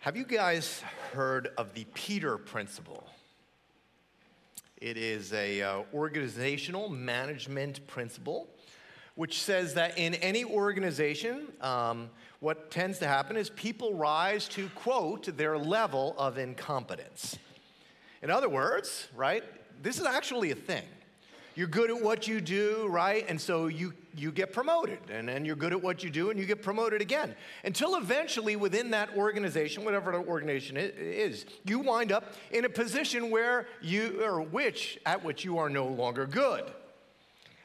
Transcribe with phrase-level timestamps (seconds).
[0.00, 3.06] Have you guys heard of the Peter Principle?
[4.78, 8.48] It is a uh, organizational management principle
[9.14, 12.08] which says that in any organization, um,
[12.38, 17.38] what tends to happen is people rise to quote their level of incompetence.
[18.22, 19.44] In other words, right,
[19.82, 20.84] this is actually a thing
[21.54, 23.24] you're good at what you do, right?
[23.28, 26.38] And so you, you get promoted, and then you're good at what you do, and
[26.38, 27.34] you get promoted again.
[27.64, 33.30] Until eventually, within that organization, whatever the organization is, you wind up in a position
[33.30, 36.64] where you, or which, at which you are no longer good.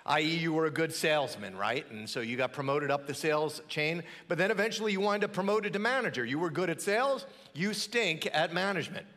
[0.08, 1.90] I.e., you were a good salesman, right?
[1.90, 5.34] And so you got promoted up the sales chain, but then eventually you wind up
[5.34, 6.24] promoted to manager.
[6.24, 9.08] You were good at sales, you stink at management.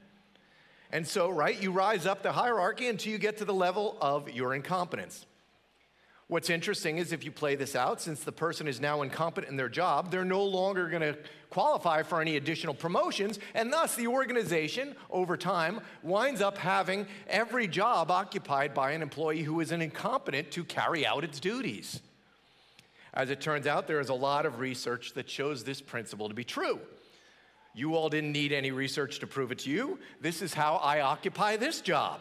[0.91, 4.30] And so, right, you rise up the hierarchy until you get to the level of
[4.30, 5.27] your incompetence.
[6.28, 9.56] What's interesting is if you play this out, since the person is now incompetent in
[9.56, 11.16] their job, they're no longer going to
[11.48, 17.67] qualify for any additional promotions, and thus the organization, over time, winds up having every
[17.67, 22.02] job occupied by an employee who is an incompetent to carry out its duties.
[23.14, 26.34] As it turns out, there is a lot of research that shows this principle to
[26.34, 26.78] be true.
[27.78, 30.00] You all didn't need any research to prove it to you.
[30.20, 32.20] This is how I occupy this job.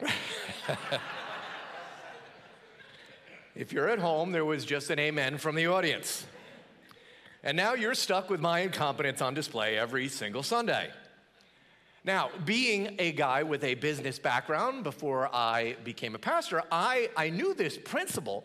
[3.54, 6.26] if you're at home, there was just an amen from the audience.
[7.44, 10.90] And now you're stuck with my incompetence on display every single Sunday.
[12.02, 17.30] Now, being a guy with a business background before I became a pastor, I, I
[17.30, 18.42] knew this principle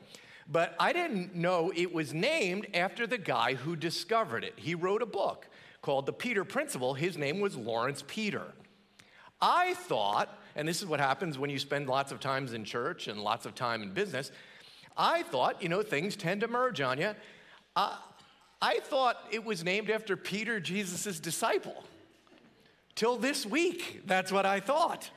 [0.52, 4.54] but I didn't know it was named after the guy who discovered it.
[4.56, 5.48] He wrote a book
[5.82, 6.94] called The Peter Principle.
[6.94, 8.44] His name was Lawrence Peter.
[9.42, 13.08] I thought, and this is what happens when you spend lots of times in church
[13.08, 14.32] and lots of time in business,
[14.98, 17.14] I thought, you know, things tend to merge on you.
[17.76, 17.98] Uh,
[18.62, 21.84] I thought it was named after Peter, Jesus' disciple.
[22.96, 25.10] Till this week, that's what I thought.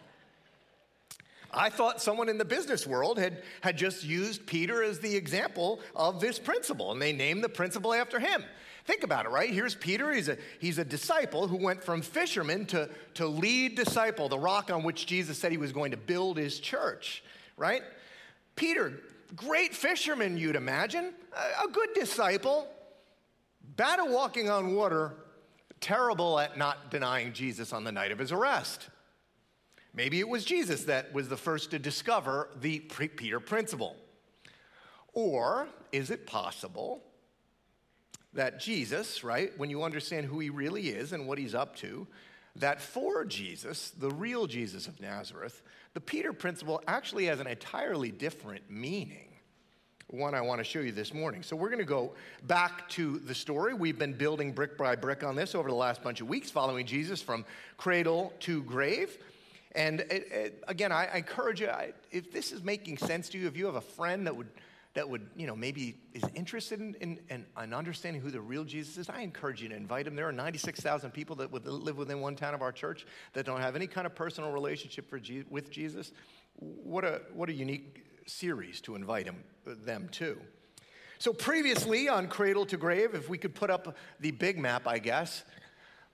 [1.51, 5.81] I thought someone in the business world had, had just used Peter as the example
[5.95, 8.45] of this principle, and they named the principle after him.
[8.85, 9.51] Think about it, right?
[9.51, 10.13] Here's Peter.
[10.13, 14.71] He's a, he's a disciple who went from fisherman to, to lead disciple, the rock
[14.71, 17.23] on which Jesus said he was going to build his church,
[17.57, 17.83] right?
[18.57, 19.01] Peter,
[19.37, 22.67] great fisherman, you'd imagine, a, a good disciple,
[23.77, 25.15] bad at walking on water,
[25.81, 28.89] terrible at not denying Jesus on the night of his arrest.
[29.95, 33.97] Maybe it was Jesus that was the first to discover the Peter principle.
[35.13, 37.03] Or is it possible
[38.35, 42.07] that Jesus, right, when you understand who he really is and what he's up to,
[42.57, 45.63] that for Jesus, the real Jesus of Nazareth,
[45.95, 49.29] the Peter principle actually has an entirely different meaning?
[50.09, 51.43] One I want to show you this morning.
[51.43, 53.75] So, we're going to go back to the story.
[53.75, 56.87] We've been building brick by brick on this over the last bunch of weeks, following
[56.87, 57.45] Jesus from
[57.77, 59.19] cradle to grave.
[59.73, 63.39] And it, it, again, I, I, encourage you, I, if this is making sense to
[63.39, 64.49] you, if you have a friend that would,
[64.95, 68.65] that would you know, maybe is interested in, in, in, in understanding who the real
[68.65, 70.17] Jesus is, I encourage you to invite him.
[70.17, 73.61] There are 96,000 people that would live within one town of our church that don't
[73.61, 76.13] have any kind of personal relationship Je- with Jesus.
[76.57, 80.39] What a, what a unique series to invite him, them to.
[81.21, 84.99] So previously on Cradle to Grave, if we could put up the big map, I
[84.99, 85.43] guess,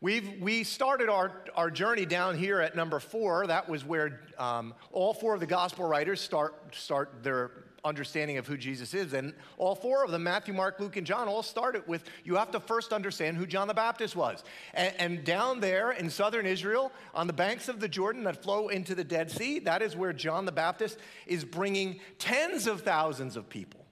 [0.05, 3.47] We've, we started our, our journey down here at number four.
[3.47, 7.53] That was where um, all four of the gospel writers start, start their
[7.87, 9.15] understanding of who Jesus is.
[9.15, 12.51] And all four of them, Matthew, Mark, Luke, and John, all started with you have
[12.51, 14.45] to first understand who John the Baptist was.
[14.75, 18.69] And, and, down there in southern Israel, on the banks of the Jordan that flow
[18.69, 23.39] into the Dead Sea, that is where John the Baptist is bringing tens of thousands
[23.39, 23.84] of people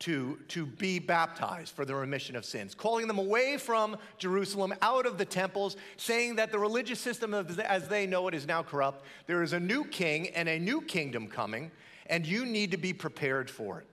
[0.00, 5.06] to, to be baptized for the remission of sins, calling them away from Jerusalem, out
[5.06, 9.04] of the temples, saying that the religious system as they know it is now corrupt.
[9.26, 11.70] There is a new king and a new kingdom coming,
[12.06, 13.86] and you need to be prepared for it.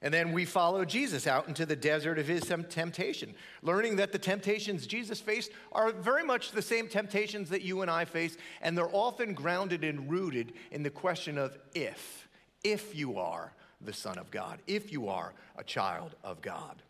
[0.00, 4.18] And then we follow Jesus out into the desert of his temptation, learning that the
[4.18, 8.76] temptations Jesus faced are very much the same temptations that you and I face, and
[8.76, 12.28] they're often grounded and rooted in the question of if,
[12.62, 13.52] if you are
[13.84, 16.82] the Son of God, if you are a child of God.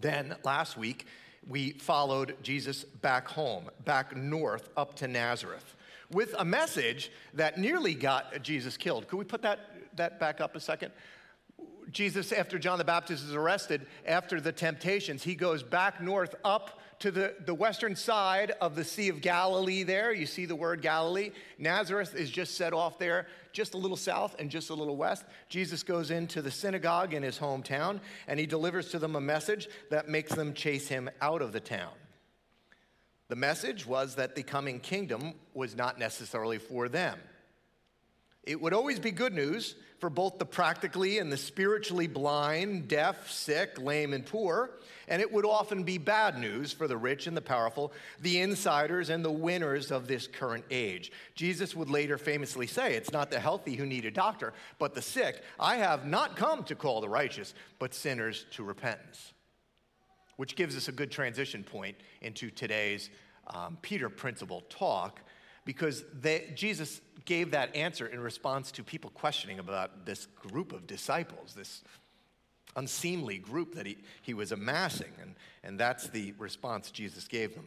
[0.00, 1.06] Then last week,
[1.46, 5.74] we followed Jesus back home, back north up to Nazareth,
[6.10, 9.08] with a message that nearly got Jesus killed.
[9.08, 9.60] Could we put that,
[9.96, 10.92] that back up a second?
[11.90, 16.80] Jesus, after John the Baptist is arrested, after the temptations, he goes back north up
[17.00, 20.12] to the, the western side of the Sea of Galilee there.
[20.12, 21.30] You see the word Galilee.
[21.58, 25.24] Nazareth is just set off there, just a little south and just a little west.
[25.48, 29.68] Jesus goes into the synagogue in his hometown and he delivers to them a message
[29.90, 31.92] that makes them chase him out of the town.
[33.28, 37.18] The message was that the coming kingdom was not necessarily for them.
[38.48, 43.30] It would always be good news for both the practically and the spiritually blind, deaf,
[43.30, 44.70] sick, lame, and poor.
[45.06, 47.92] And it would often be bad news for the rich and the powerful,
[48.22, 51.12] the insiders and the winners of this current age.
[51.34, 55.02] Jesus would later famously say, It's not the healthy who need a doctor, but the
[55.02, 55.42] sick.
[55.60, 59.34] I have not come to call the righteous, but sinners to repentance.
[60.36, 63.10] Which gives us a good transition point into today's
[63.48, 65.20] um, Peter Principle talk
[65.68, 70.86] because they, Jesus gave that answer in response to people questioning about this group of
[70.86, 71.82] disciples, this
[72.74, 75.12] unseemly group that he, he was amassing.
[75.20, 77.66] And, and that's the response Jesus gave them.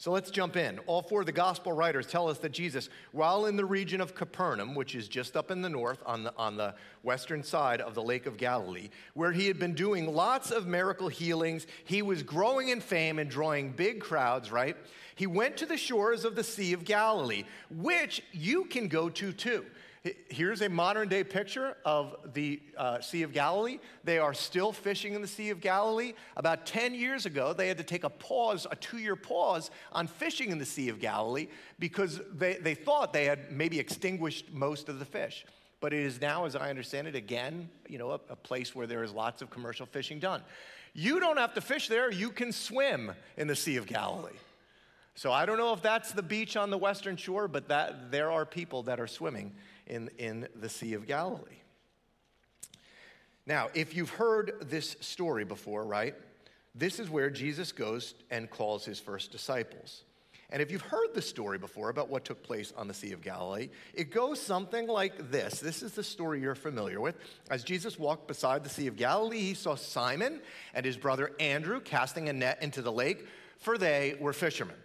[0.00, 0.78] So let's jump in.
[0.86, 4.14] All four of the gospel writers tell us that Jesus, while in the region of
[4.14, 7.94] Capernaum, which is just up in the north on the, on the western side of
[7.94, 12.22] the Lake of Galilee, where he had been doing lots of miracle healings, he was
[12.22, 14.74] growing in fame and drawing big crowds, right?
[15.16, 19.34] He went to the shores of the Sea of Galilee, which you can go to
[19.34, 19.66] too.
[20.02, 23.78] Here's a modern day picture of the uh, Sea of Galilee.
[24.02, 26.14] They are still fishing in the Sea of Galilee.
[26.38, 30.06] About 10 years ago, they had to take a pause, a two year pause on
[30.06, 31.48] fishing in the Sea of Galilee
[31.78, 35.44] because they, they thought they had maybe extinguished most of the fish.
[35.80, 38.86] But it is now, as I understand it, again, you know, a, a place where
[38.86, 40.42] there is lots of commercial fishing done.
[40.94, 44.32] You don't have to fish there, you can swim in the Sea of Galilee.
[45.14, 48.30] So I don't know if that's the beach on the western shore, but that, there
[48.30, 49.52] are people that are swimming
[49.90, 51.58] in, in the Sea of Galilee.
[53.44, 56.14] Now, if you've heard this story before, right,
[56.74, 60.04] this is where Jesus goes and calls his first disciples.
[60.50, 63.22] And if you've heard the story before about what took place on the Sea of
[63.22, 65.60] Galilee, it goes something like this.
[65.60, 67.16] This is the story you're familiar with.
[67.50, 70.40] As Jesus walked beside the Sea of Galilee, he saw Simon
[70.74, 73.26] and his brother Andrew casting a net into the lake,
[73.58, 74.76] for they were fishermen.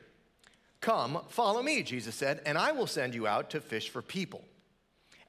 [0.81, 4.43] Come, follow me, Jesus said, and I will send you out to fish for people.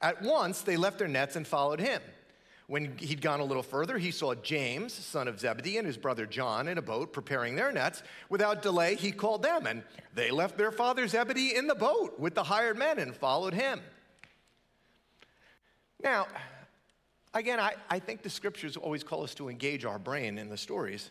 [0.01, 2.03] At once they left their nets and followed him.
[2.69, 6.27] When he'd gone a little further, he saw James, son of Zebedee, and his brother
[6.27, 8.03] John in a boat preparing their nets.
[8.29, 9.85] Without delay, he called them, and
[10.15, 13.81] they left their father Zebedee in the boat with the hired men and followed him.
[16.03, 16.27] Now,
[17.35, 20.59] again, I, I think the scriptures always call us to engage our brain in the
[20.59, 21.11] stories.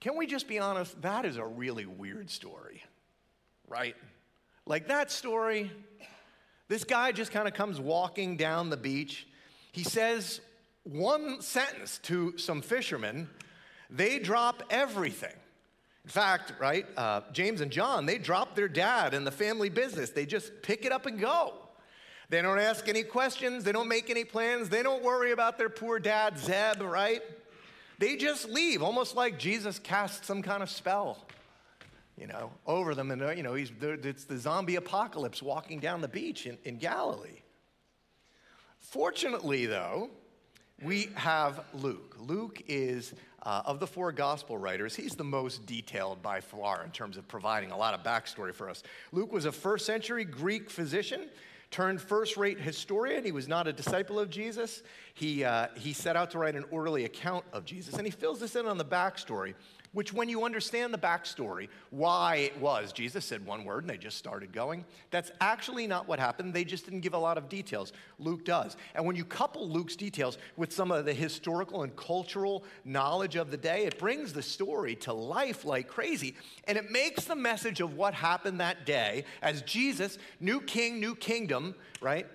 [0.00, 1.00] Can we just be honest?
[1.00, 2.84] That is a really weird story,
[3.66, 3.96] right?
[4.66, 5.70] Like that story,
[6.68, 9.26] this guy just kind of comes walking down the beach.
[9.72, 10.40] He says
[10.82, 13.28] one sentence to some fishermen.
[13.90, 15.34] They drop everything.
[16.04, 20.10] In fact, right, uh, James and John, they drop their dad and the family business.
[20.10, 21.54] They just pick it up and go.
[22.28, 23.64] They don't ask any questions.
[23.64, 24.68] They don't make any plans.
[24.68, 27.22] They don't worry about their poor dad, Zeb, right?
[27.98, 31.25] They just leave, almost like Jesus cast some kind of spell
[32.16, 33.10] you know, over them.
[33.10, 36.78] And, uh, you know, he's, it's the zombie apocalypse walking down the beach in, in
[36.78, 37.42] Galilee.
[38.78, 40.10] Fortunately, though,
[40.82, 42.16] we have Luke.
[42.18, 46.90] Luke is, uh, of the four gospel writers, he's the most detailed by far in
[46.90, 48.82] terms of providing a lot of backstory for us.
[49.12, 51.28] Luke was a first century Greek physician
[51.70, 53.24] turned first rate historian.
[53.24, 54.82] He was not a disciple of Jesus.
[55.14, 58.40] He, uh, he set out to write an orderly account of Jesus, and he fills
[58.40, 59.54] this in on the backstory
[59.96, 63.96] which, when you understand the backstory, why it was, Jesus said one word and they
[63.96, 64.84] just started going.
[65.10, 66.52] That's actually not what happened.
[66.52, 67.94] They just didn't give a lot of details.
[68.18, 68.76] Luke does.
[68.94, 73.50] And when you couple Luke's details with some of the historical and cultural knowledge of
[73.50, 76.34] the day, it brings the story to life like crazy.
[76.64, 81.14] And it makes the message of what happened that day as Jesus, new king, new
[81.14, 82.26] kingdom, right?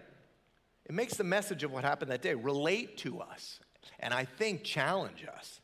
[0.87, 3.59] It makes the message of what happened that day relate to us
[3.99, 5.61] and I think challenge us.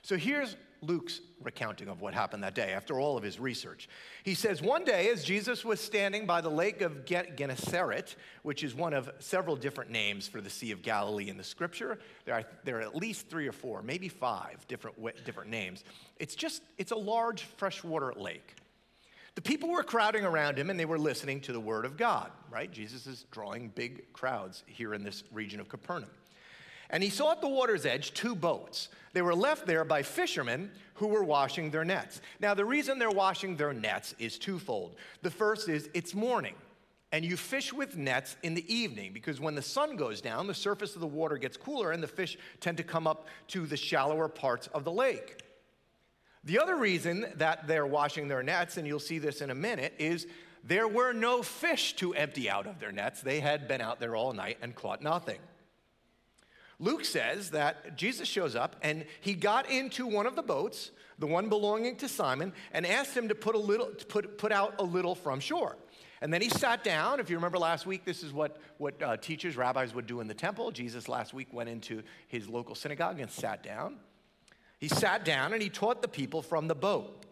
[0.00, 3.88] So here's Luke's recounting of what happened that day after all of his research.
[4.24, 8.74] He says, One day, as Jesus was standing by the lake of Gennesaret, which is
[8.74, 12.44] one of several different names for the Sea of Galilee in the scripture, there are,
[12.64, 15.84] there are at least three or four, maybe five different, different names.
[16.18, 18.56] It's just, it's a large freshwater lake.
[19.34, 22.30] The people were crowding around him and they were listening to the word of God,
[22.50, 22.70] right?
[22.70, 26.10] Jesus is drawing big crowds here in this region of Capernaum.
[26.92, 28.88] And he saw at the water's edge two boats.
[29.14, 32.20] They were left there by fishermen who were washing their nets.
[32.38, 34.94] Now, the reason they're washing their nets is twofold.
[35.22, 36.54] The first is it's morning.
[37.12, 40.54] and you fish with nets in the evening because when the sun goes down, the
[40.54, 43.76] surface of the water gets cooler and the fish tend to come up to the
[43.76, 45.42] shallower parts of the lake.
[46.44, 49.94] The other reason that they're washing their nets, and you'll see this in a minute,
[49.98, 50.26] is
[50.64, 53.20] there were no fish to empty out of their nets.
[53.20, 55.38] They had been out there all night and caught nothing.
[56.82, 61.28] Luke says that Jesus shows up and he got into one of the boats, the
[61.28, 64.82] one belonging to Simon, and asked him to put, a little, put, put out a
[64.82, 65.76] little from shore.
[66.20, 67.20] And then he sat down.
[67.20, 70.26] If you remember last week, this is what, what uh, teachers, rabbis would do in
[70.26, 70.72] the temple.
[70.72, 73.98] Jesus last week went into his local synagogue and sat down.
[74.80, 77.26] He sat down and he taught the people from the boat.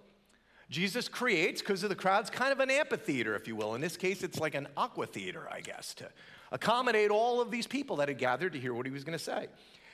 [0.71, 3.75] Jesus creates, because of the crowds, kind of an amphitheater, if you will.
[3.75, 6.09] In this case, it's like an aqua theater, I guess, to
[6.53, 9.25] accommodate all of these people that had gathered to hear what he was going to
[9.25, 9.49] say.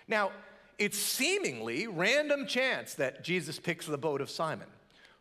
[0.08, 0.30] Now,
[0.78, 4.68] it's seemingly random chance that Jesus picks the boat of Simon,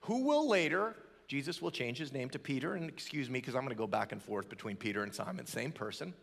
[0.01, 0.96] who will later
[1.27, 3.88] Jesus will change his name to Peter, and excuse me because I'm going to go
[3.88, 6.13] back and forth between Peter and Simon, same person.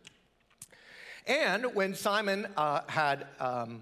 [1.27, 3.81] And when Simon uh, had um,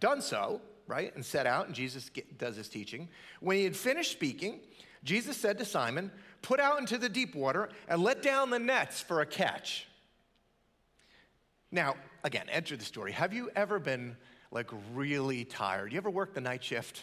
[0.00, 3.08] done so, right, and set out, and Jesus get, does his teaching,
[3.40, 4.60] when he had finished speaking,
[5.04, 6.10] Jesus said to Simon,
[6.42, 9.88] Put out into the deep water and let down the nets for a catch.
[11.70, 13.12] Now, again, enter the story.
[13.12, 14.16] Have you ever been
[14.50, 15.92] like really tired?
[15.92, 17.02] You ever worked the night shift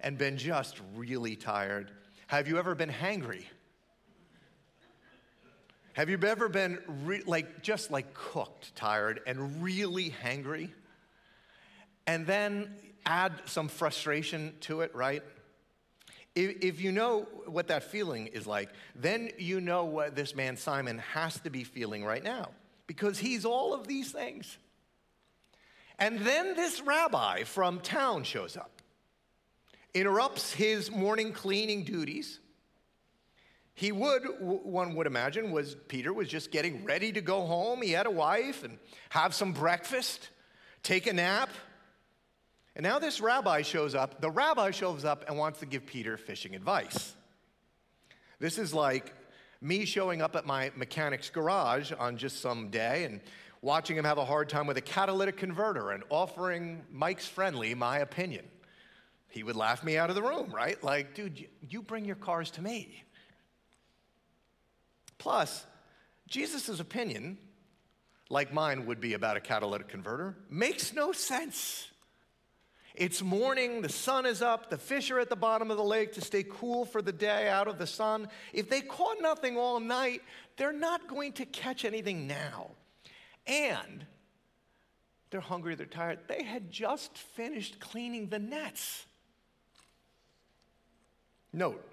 [0.00, 1.90] and been just really tired?
[2.26, 3.44] Have you ever been hangry?
[5.92, 10.70] Have you ever been re- like just like cooked, tired, and really hangry?
[12.06, 12.74] And then
[13.06, 15.22] add some frustration to it, right?
[16.34, 20.56] If, if you know what that feeling is like, then you know what this man
[20.56, 22.48] Simon has to be feeling right now
[22.86, 24.58] because he's all of these things.
[25.98, 28.70] And then this rabbi from town shows up
[29.94, 32.40] interrupts his morning cleaning duties.
[33.74, 37.80] He would, one would imagine, was Peter was just getting ready to go home.
[37.82, 38.78] He had a wife and
[39.10, 40.30] have some breakfast,
[40.82, 41.48] take a nap.
[42.76, 44.20] And now this rabbi shows up.
[44.20, 47.14] The rabbi shows up and wants to give Peter fishing advice.
[48.40, 49.12] This is like
[49.60, 53.20] me showing up at my mechanic's garage on just some day and
[53.62, 57.98] watching him have a hard time with a catalytic converter and offering Mike's Friendly my
[57.98, 58.44] opinion
[59.34, 60.80] he would laugh me out of the room, right?
[60.84, 63.02] Like, dude, you bring your cars to me.
[65.18, 65.66] Plus,
[66.28, 67.38] Jesus' opinion,
[68.30, 71.88] like mine would be about a catalytic converter, makes no sense.
[72.94, 76.12] It's morning, the sun is up, the fish are at the bottom of the lake
[76.12, 78.28] to stay cool for the day out of the sun.
[78.52, 80.22] If they caught nothing all night,
[80.56, 82.70] they're not going to catch anything now.
[83.48, 84.06] And
[85.30, 86.20] they're hungry, they're tired.
[86.28, 89.06] They had just finished cleaning the nets.
[91.52, 91.84] Note,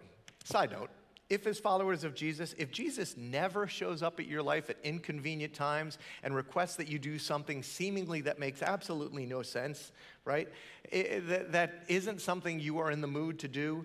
[0.43, 0.91] side note,
[1.32, 5.54] if as followers of Jesus, if Jesus never shows up at your life at inconvenient
[5.54, 9.94] times and requests that you do something seemingly that makes absolutely no sense,
[10.26, 10.50] right?
[10.92, 13.82] It, that, that isn't something you are in the mood to do,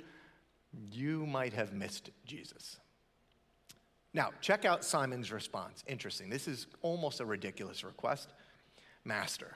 [0.91, 2.79] you might have missed Jesus.
[4.13, 5.85] Now, check out Simon's response.
[5.87, 6.29] Interesting.
[6.29, 8.29] This is almost a ridiculous request.
[9.05, 9.55] Master,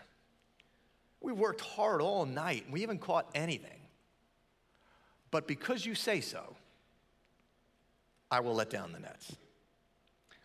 [1.21, 3.81] we worked hard all night we haven't caught anything.
[5.33, 6.55] But because you say so,
[8.31, 9.37] I will let down the nets.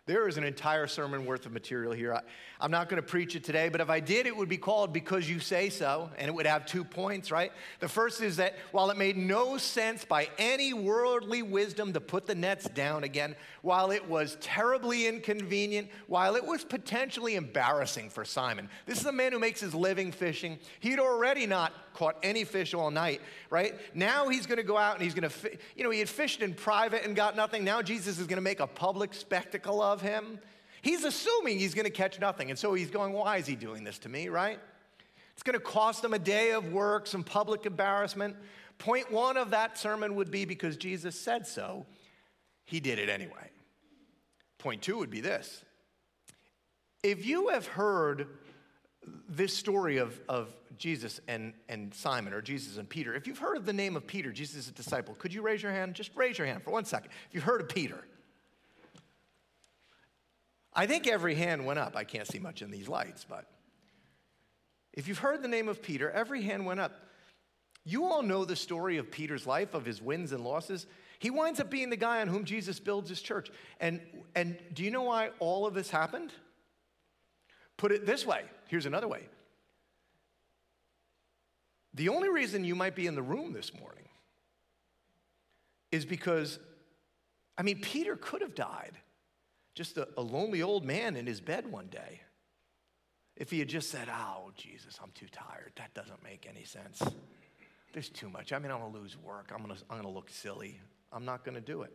[0.07, 2.13] There is an entire sermon worth of material here.
[2.13, 2.21] I,
[2.63, 4.93] am not going to preach it today, but if I did, it would be called
[4.93, 7.51] Because You Say So, and it would have two points, right?
[7.79, 12.27] The first is that while it made no sense by any worldly wisdom to put
[12.27, 18.23] the nets down again, while it was terribly inconvenient, while it was potentially embarrassing for
[18.23, 20.59] Simon, this is a man who makes his living fishing.
[20.81, 23.73] He'd already not caught any fish all night, right?
[23.95, 26.41] Now he's going to go out and he's going to, you know, he had fished
[26.41, 27.63] in private and got nothing.
[27.63, 30.39] Now Jesus is going to make a public spectacle of him.
[30.81, 32.49] He's assuming he's going to catch nothing.
[32.49, 34.59] And so he's going, why is he doing this to me, right?
[35.33, 38.35] It's going to cost him a day of work, some public embarrassment.
[38.77, 41.85] Point one of that sermon would be because Jesus said so,
[42.65, 43.49] he did it anyway.
[44.59, 45.63] Point two would be this
[47.03, 48.27] if you have heard
[49.29, 53.57] this story of, of Jesus and, and Simon, or Jesus and Peter, if you've heard
[53.57, 55.95] of the name of Peter, Jesus' disciple, could you raise your hand?
[55.95, 57.11] Just raise your hand for one second.
[57.29, 58.03] If you've heard of Peter,
[60.73, 61.95] I think every hand went up.
[61.95, 63.45] I can't see much in these lights, but
[64.93, 66.93] if you've heard the name of Peter, every hand went up.
[67.83, 70.87] You all know the story of Peter's life, of his wins and losses.
[71.19, 73.49] He winds up being the guy on whom Jesus builds his church.
[73.79, 74.01] And,
[74.35, 76.31] and do you know why all of this happened?
[77.77, 79.27] Put it this way here's another way.
[81.95, 84.09] The only reason you might be in the room this morning
[85.91, 86.59] is because,
[87.57, 88.97] I mean, Peter could have died.
[89.75, 92.21] just a, a lonely old man in his bed one day.
[93.37, 97.01] If he had just said, Oh, Jesus, I'm too tired, that doesn't make any sense.
[97.93, 98.51] There's too much.
[98.51, 99.51] I mean, I'm gonna lose work.
[99.53, 100.79] I'm gonna, I'm gonna look silly.
[101.13, 101.93] I'm not gonna do it.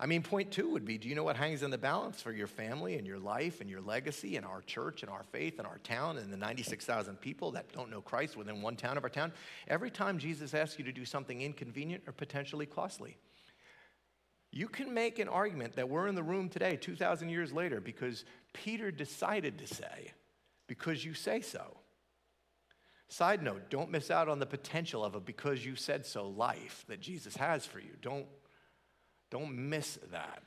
[0.00, 2.32] I mean, point two would be do you know what hangs in the balance for
[2.32, 5.66] your family and your life and your legacy and our church and our faith and
[5.66, 9.10] our town and the 96,000 people that don't know Christ within one town of our
[9.10, 9.32] town?
[9.68, 13.16] Every time Jesus asks you to do something inconvenient or potentially costly,
[14.50, 18.24] you can make an argument that we're in the room today, 2,000 years later, because
[18.52, 20.12] Peter decided to say,
[20.68, 21.76] because you say so.
[23.08, 26.84] Side note, don't miss out on the potential of a because you said so life
[26.88, 27.92] that Jesus has for you.
[28.00, 28.26] Don't
[29.34, 30.44] don't miss that.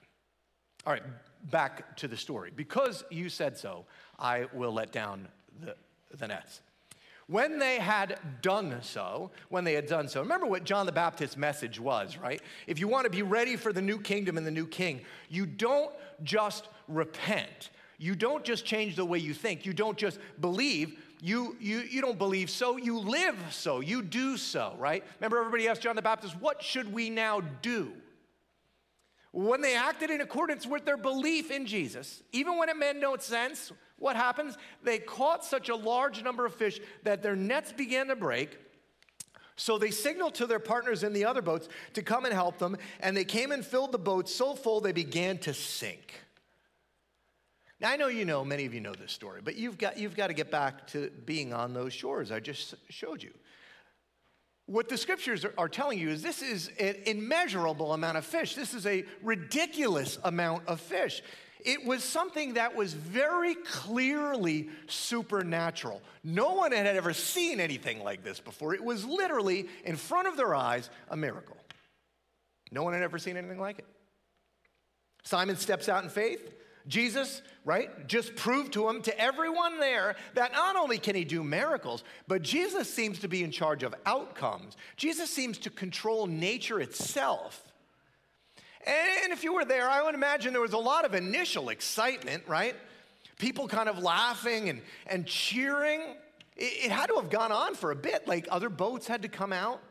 [0.86, 1.04] All right,
[1.52, 2.54] back to the story.
[2.56, 3.86] Because you said so,
[4.18, 5.28] I will let down
[5.60, 5.76] the,
[6.18, 6.62] the nets.
[7.26, 11.36] When they had done so, when they had done so, remember what John the Baptist's
[11.36, 12.42] message was, right?
[12.66, 15.46] If you want to be ready for the new kingdom and the new king, you
[15.46, 15.92] don't
[16.24, 17.72] just repent.
[17.98, 19.66] You don't just change the way you think.
[19.66, 20.98] You don't just believe.
[21.20, 22.78] You, you, you don't believe so.
[22.78, 23.82] You live so.
[23.82, 25.04] You do so, right?
[25.20, 27.92] Remember, everybody asked John the Baptist, What should we now do?
[29.38, 33.16] When they acted in accordance with their belief in Jesus, even when it made no
[33.18, 34.58] sense, what happens?
[34.82, 38.58] They caught such a large number of fish that their nets began to break.
[39.56, 42.78] So they signaled to their partners in the other boats to come and help them,
[43.00, 46.16] and they came and filled the boats so full they began to sink.
[47.80, 50.16] Now, I know you know, many of you know this story, but you've got, you've
[50.16, 53.36] got to get back to being on those shores I just showed you.
[54.68, 58.54] What the scriptures are telling you is this is an immeasurable amount of fish.
[58.54, 61.24] This is a ridiculous amount of fish.
[61.64, 66.02] It was something that was very clearly supernatural.
[66.22, 68.74] No one had ever seen anything like this before.
[68.74, 71.58] It was literally in front of their eyes a miracle.
[72.70, 73.88] No one had ever seen anything like it.
[75.24, 76.54] Simon steps out in faith.
[76.88, 81.44] Jesus, right, just proved to him, to everyone there, that not only can he do
[81.44, 84.78] miracles, but Jesus seems to be in charge of outcomes.
[84.96, 87.64] Jesus seems to control nature itself.
[88.86, 92.44] And if you were there, I would imagine there was a lot of initial excitement,
[92.48, 92.74] right?
[93.38, 96.02] People kind of laughing and, and cheering.
[96.56, 99.28] It, it had to have gone on for a bit, like other boats had to
[99.28, 99.82] come out.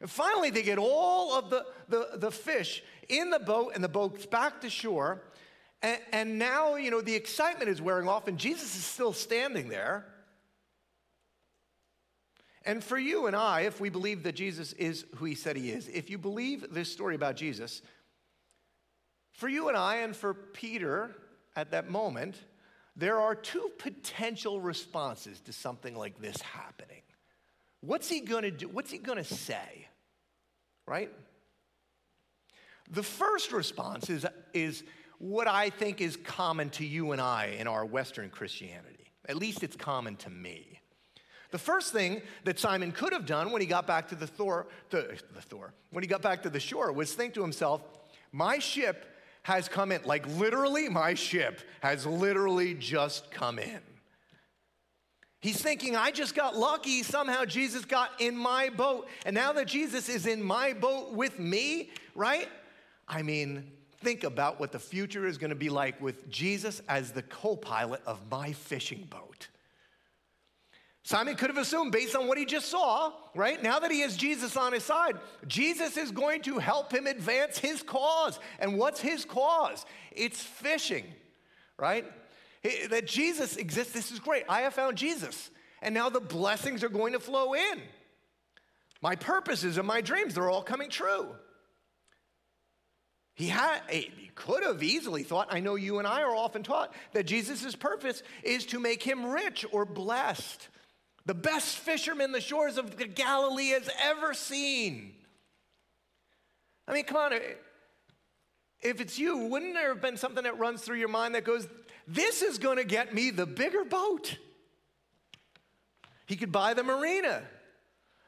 [0.00, 3.88] And finally, they get all of the, the, the fish in the boat, and the
[3.88, 5.22] boat's back to shore.
[5.82, 9.68] And, and now, you know, the excitement is wearing off, and Jesus is still standing
[9.68, 10.06] there.
[12.64, 15.70] And for you and I, if we believe that Jesus is who he said he
[15.70, 17.80] is, if you believe this story about Jesus,
[19.32, 21.14] for you and I, and for Peter
[21.56, 22.36] at that moment,
[22.96, 27.02] there are two potential responses to something like this happening.
[27.80, 28.68] What's he gonna do?
[28.68, 29.86] What's he gonna say?
[30.86, 31.10] Right?
[32.90, 34.82] The first response is, is
[35.18, 39.12] what I think is common to you and I in our Western Christianity.
[39.28, 40.80] At least it's common to me.
[41.50, 44.66] The first thing that Simon could have done when he got back to the Thor,
[44.90, 47.82] the, the Thor, when he got back to the shore was think to himself,
[48.32, 49.06] my ship
[49.42, 50.02] has come in.
[50.04, 53.80] Like literally, my ship has literally just come in.
[55.40, 57.02] He's thinking, I just got lucky.
[57.02, 59.08] Somehow Jesus got in my boat.
[59.24, 62.48] And now that Jesus is in my boat with me, right?
[63.06, 67.12] I mean, think about what the future is going to be like with Jesus as
[67.12, 69.48] the co pilot of my fishing boat.
[71.08, 73.62] Simon could have assumed, based on what he just saw, right?
[73.62, 77.56] Now that he has Jesus on his side, Jesus is going to help him advance
[77.56, 78.38] his cause.
[78.58, 79.86] And what's his cause?
[80.12, 81.04] It's fishing,
[81.78, 82.04] right?
[82.90, 84.44] That Jesus exists, this is great.
[84.50, 85.50] I have found Jesus.
[85.80, 87.80] And now the blessings are going to flow in.
[89.00, 91.28] My purposes and my dreams, they're all coming true.
[93.38, 96.92] He, had, he could have easily thought, I know you and I are often taught
[97.12, 100.66] that Jesus' purpose is to make him rich or blessed.
[101.24, 105.14] The best fisherman the shores of Galilee has ever seen.
[106.88, 107.32] I mean, come on.
[107.32, 107.38] Eh,
[108.80, 111.68] if it's you, wouldn't there have been something that runs through your mind that goes,
[112.08, 114.36] This is going to get me the bigger boat?
[116.26, 117.44] He could buy the marina,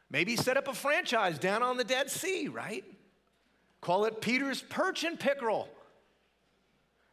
[0.09, 2.85] maybe set up a franchise down on the Dead Sea, right?
[3.81, 5.69] Call it Peter's Perch and Pickerel.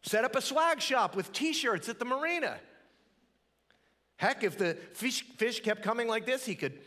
[0.03, 2.57] Set up a swag shop with t shirts at the marina.
[4.17, 6.79] Heck, if the fish, fish kept coming like this, he could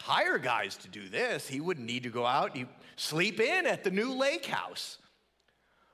[0.00, 1.46] hire guys to do this.
[1.46, 2.56] He wouldn't need to go out.
[2.56, 4.98] He'd sleep in at the new lake house.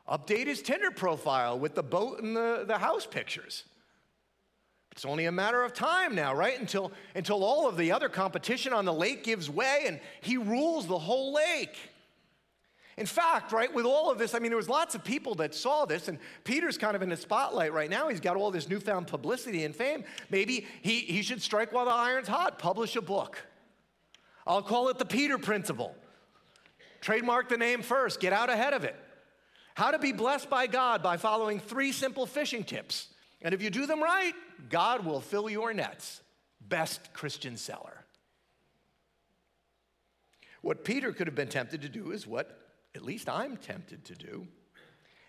[0.08, 3.64] Update his Tinder profile with the boat and the, the house pictures.
[4.92, 6.58] It's only a matter of time now, right?
[6.60, 10.86] Until, until all of the other competition on the lake gives way and he rules
[10.86, 11.76] the whole lake.
[12.96, 15.54] In fact, right, with all of this, I mean, there was lots of people that
[15.54, 18.08] saw this, and Peter's kind of in the spotlight right now.
[18.08, 20.04] He's got all this newfound publicity and fame.
[20.30, 23.44] Maybe he, he should strike while the iron's hot, publish a book.
[24.46, 25.96] I'll call it the Peter Principle.
[27.00, 28.96] Trademark the name first, get out ahead of it.
[29.74, 33.08] How to be blessed by God by following three simple fishing tips.
[33.42, 34.32] And if you do them right,
[34.70, 36.22] God will fill your nets.
[36.60, 38.04] Best Christian seller.
[40.62, 42.63] What Peter could have been tempted to do is what
[42.94, 44.46] at least I'm tempted to do.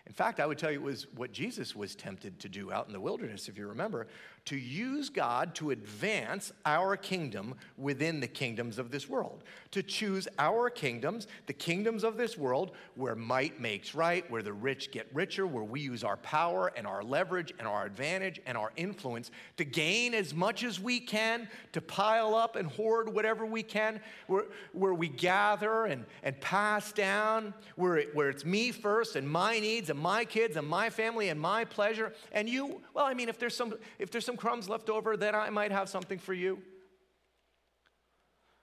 [0.06, 2.86] In fact, I would tell you it was what Jesus was tempted to do out
[2.86, 4.06] in the wilderness, if you remember,
[4.46, 9.42] to use God to advance our kingdom within the kingdoms of this world.
[9.72, 14.52] To choose our kingdoms, the kingdoms of this world, where might makes right, where the
[14.52, 18.56] rich get richer, where we use our power and our leverage and our advantage and
[18.56, 23.44] our influence to gain as much as we can, to pile up and hoard whatever
[23.44, 28.70] we can, where, where we gather and, and pass down, where, it, where it's me
[28.70, 32.12] first and my needs and my kids and my family and my pleasure.
[32.30, 35.16] And you, well, I mean, if there's some, if there's some some crumbs left over,
[35.16, 36.58] then I might have something for you.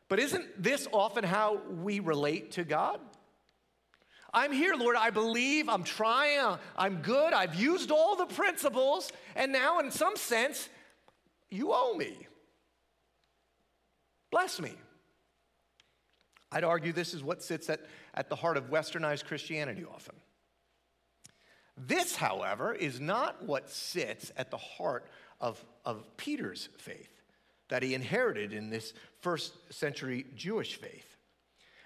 [0.07, 2.99] But isn't this often how we relate to God?
[4.31, 4.95] I'm here, Lord.
[4.95, 5.69] I believe.
[5.69, 6.57] I'm trying.
[6.77, 7.33] I'm good.
[7.33, 9.12] I've used all the principles.
[9.36, 10.69] And now, in some sense,
[11.49, 12.27] you owe me.
[14.31, 14.73] Bless me.
[16.51, 17.81] I'd argue this is what sits at,
[18.13, 20.15] at the heart of westernized Christianity often.
[21.75, 25.07] This, however, is not what sits at the heart
[25.43, 27.10] of, of Peter's faith
[27.67, 31.17] that he inherited in this first century Jewish faith.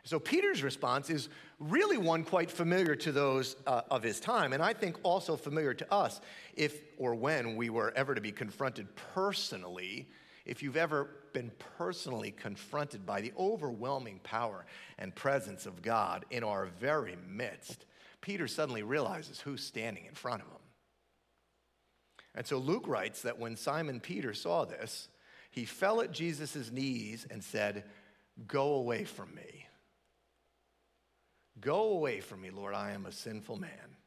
[0.04, 1.28] So Peter's response is
[1.60, 5.74] really one quite familiar to those uh, of his time, and I think also familiar
[5.74, 6.22] to us
[6.54, 10.08] if or when we were ever to be confronted personally,
[10.46, 14.66] if you've ever been personally confronted by the overwhelming power
[14.98, 17.86] and presence of God in our very midst,
[18.22, 20.67] Peter suddenly realizes who's standing in front of him.
[22.38, 25.10] And so Luke writes that when Simon Peter saw this,
[25.50, 27.84] he fell at Jesus' knees and said,
[28.48, 29.66] Go away from me.
[31.60, 33.98] Go away from me, Lord, I am a sinful man.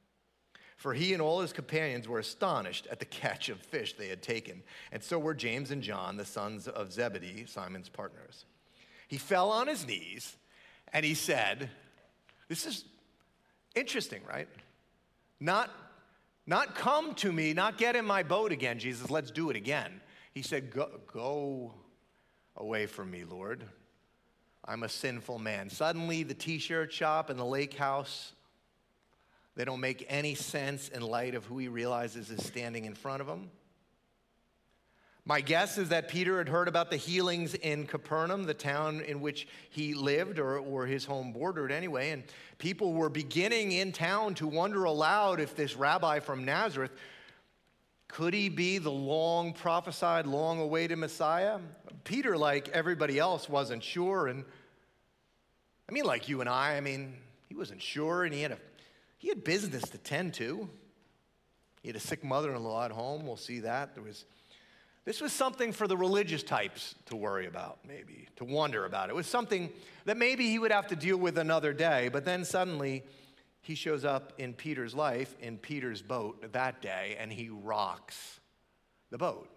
[0.77, 4.23] For he and all his companions were astonished at the catch of fish they had
[4.23, 4.63] taken,
[4.93, 8.45] and so were James and John, the sons of Zebedee, Simon's partners.
[9.09, 10.37] He fell on his knees
[10.93, 11.69] and he said,
[12.49, 12.85] This is
[13.75, 14.49] interesting, right?
[15.41, 15.71] Not
[16.51, 20.01] not come to me, not get in my boat again, Jesus, let's do it again.
[20.35, 21.75] He said, Go, go
[22.57, 23.65] away from me, Lord.
[24.65, 25.71] I'm a sinful man.
[25.71, 28.33] Suddenly, the t shirt shop and the lake house,
[29.55, 33.23] they don't make any sense in light of who he realizes is standing in front
[33.23, 33.49] of him.
[35.25, 39.21] My guess is that Peter had heard about the healings in Capernaum, the town in
[39.21, 42.11] which he lived or, or his home bordered anyway.
[42.11, 42.25] And
[42.59, 46.93] people were beginning in town to wonder aloud if this rabbi from Nazareth
[48.13, 51.61] could he be the long prophesied, long awaited Messiah?
[52.03, 54.27] Peter, like everybody else, wasn't sure.
[54.27, 54.45] And
[55.89, 57.15] I mean, like you and I, I mean,
[57.49, 58.59] he wasn't sure and he had, a,
[59.19, 60.69] he had business to tend to.
[61.83, 63.27] He had a sick mother in law at home.
[63.27, 63.95] We'll see that.
[63.95, 64.25] There was
[65.11, 69.11] this was something for the religious types to worry about, maybe, to wonder about.
[69.11, 69.69] It was something
[70.05, 73.03] that maybe he would have to deal with another day, but then suddenly
[73.61, 78.39] he shows up in Peter's life, in Peter's boat that day, and he rocks
[79.11, 79.51] the boat.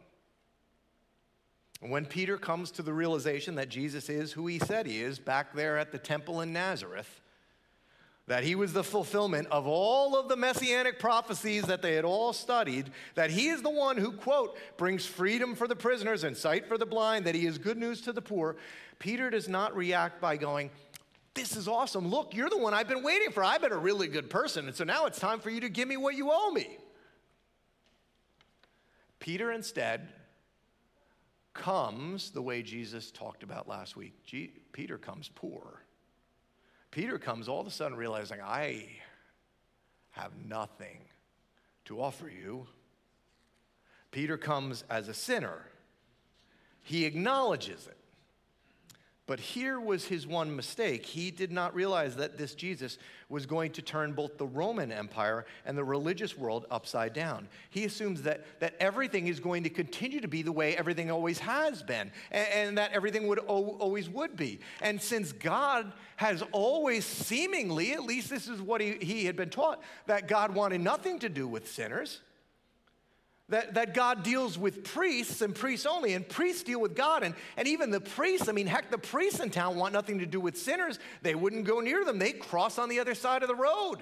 [1.84, 5.20] And when Peter comes to the realization that Jesus is who he said he is
[5.20, 7.22] back there at the temple in Nazareth,
[8.28, 12.32] that he was the fulfillment of all of the messianic prophecies that they had all
[12.32, 16.68] studied, that he is the one who, quote, brings freedom for the prisoners and sight
[16.68, 18.56] for the blind, that he is good news to the poor,
[19.00, 20.70] Peter does not react by going,
[21.34, 22.08] This is awesome.
[22.08, 23.44] Look, you're the one I've been waiting for.
[23.44, 25.90] I've been a really good person, and so now it's time for you to give
[25.90, 26.78] me what you owe me.
[29.20, 30.10] Peter instead
[31.54, 34.14] comes the way Jesus talked about last week.
[34.26, 35.83] G- Peter comes poor.
[36.94, 38.86] Peter comes all of a sudden realizing, I
[40.12, 41.00] have nothing
[41.86, 42.68] to offer you.
[44.12, 45.66] Peter comes as a sinner.
[46.84, 47.98] He acknowledges it.
[49.26, 51.06] But here was his one mistake.
[51.06, 52.98] He did not realize that this Jesus
[53.30, 57.48] was going to turn both the Roman Empire and the religious world upside down.
[57.70, 61.40] He assumes that, that everything is going to continue to be the way everything always
[61.40, 64.60] has been, and, and that everything would always would be.
[64.82, 69.50] And since God has always seemingly, at least this is what he, he had been
[69.50, 72.20] taught, that God wanted nothing to do with sinners
[73.54, 77.22] that, that God deals with priests and priests only, and priests deal with God.
[77.22, 80.26] And, and even the priests, I mean, heck, the priests in town want nothing to
[80.26, 80.98] do with sinners.
[81.22, 83.98] They wouldn't go near them, they cross on the other side of the road.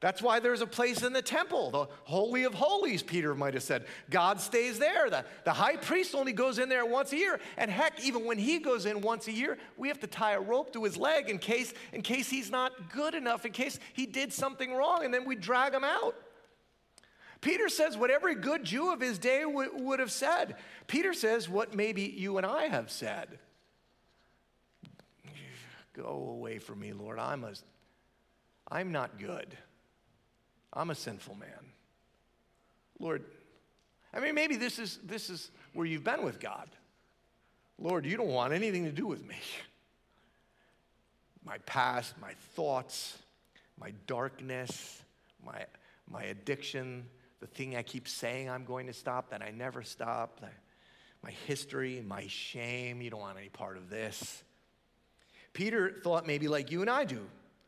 [0.00, 3.62] That's why there's a place in the temple, the Holy of Holies, Peter might have
[3.62, 3.86] said.
[4.10, 5.08] God stays there.
[5.08, 7.40] The, the high priest only goes in there once a year.
[7.56, 10.40] And heck, even when he goes in once a year, we have to tie a
[10.40, 14.04] rope to his leg in case, in case he's not good enough, in case he
[14.04, 16.14] did something wrong, and then we drag him out.
[17.44, 20.56] Peter says what every good Jew of his day w- would have said.
[20.86, 23.38] Peter says what maybe you and I have said.
[25.92, 27.18] Go away from me, Lord.
[27.18, 27.52] I'm, a,
[28.68, 29.58] I'm not good.
[30.72, 31.50] I'm a sinful man.
[32.98, 33.22] Lord,
[34.14, 36.70] I mean, maybe this is, this is where you've been with God.
[37.78, 39.36] Lord, you don't want anything to do with me.
[41.44, 43.18] My past, my thoughts,
[43.78, 45.02] my darkness,
[45.44, 45.66] my,
[46.10, 47.04] my addiction,
[47.44, 50.40] the thing I keep saying I'm going to stop that I never stop,
[51.22, 54.42] my history, my shame, you don't want any part of this.
[55.52, 57.20] Peter thought maybe like you and I do.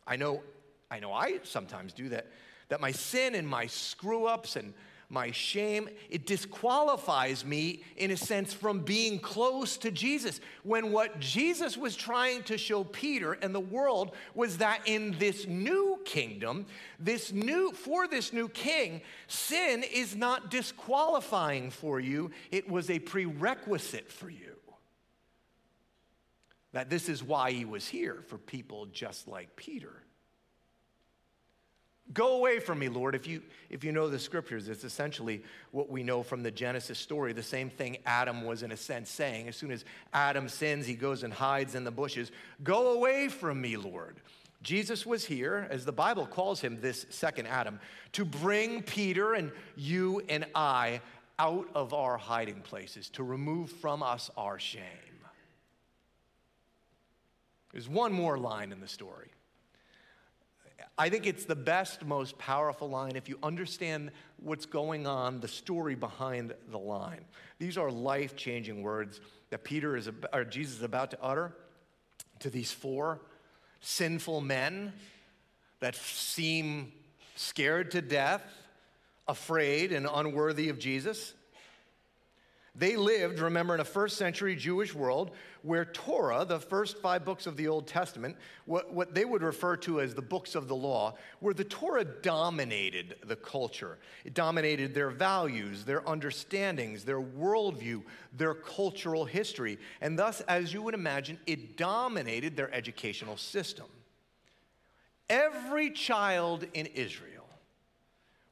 [0.07, 0.43] I know,
[0.91, 2.27] I know I sometimes do that
[2.71, 4.73] that my sin and my screw ups and
[5.09, 10.40] my shame, it disqualifies me, in a sense, from being close to Jesus.
[10.64, 15.47] When what Jesus was trying to show Peter and the world was that in this
[15.47, 16.66] new kingdom,
[16.99, 22.99] this new, for this new king, sin is not disqualifying for you, it was a
[22.99, 24.57] prerequisite for you.
[26.73, 30.03] That this is why he was here, for people just like Peter.
[32.14, 33.14] Go away from me, Lord.
[33.14, 35.42] If you, if you know the scriptures, it's essentially
[35.73, 37.33] what we know from the Genesis story.
[37.33, 39.49] The same thing Adam was, in a sense, saying.
[39.49, 42.31] As soon as Adam sins, he goes and hides in the bushes.
[42.62, 44.16] Go away from me, Lord.
[44.62, 47.81] Jesus was here, as the Bible calls him, this second Adam,
[48.12, 51.01] to bring Peter and you and I
[51.38, 54.83] out of our hiding places, to remove from us our shame.
[57.73, 59.29] There's one more line in the story.
[60.99, 65.49] I think it's the best, most powerful line if you understand what's going on, the
[65.49, 67.25] story behind the line.
[67.59, 71.55] These are life changing words that Peter is, or Jesus is about to utter
[72.41, 73.21] to these four
[73.81, 74.93] sinful men
[75.81, 76.93] that seem
[77.37, 78.43] scared to death,
[79.29, 81.35] afraid, and unworthy of Jesus.
[82.79, 85.31] They lived, remember, in a first century Jewish world
[85.62, 88.37] where Torah, the first five books of the Old Testament,
[88.67, 92.05] what, what they would refer to as the books of the law, where the Torah
[92.05, 93.97] dominated the culture.
[94.27, 98.03] It dominated their values, their understandings, their worldview,
[98.37, 99.79] their cultural history.
[100.03, 103.87] And thus, as you would imagine, it dominated their educational system.
[105.31, 107.49] Every child in Israel